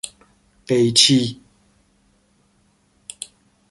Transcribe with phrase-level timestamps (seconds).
[0.67, 1.41] قیچی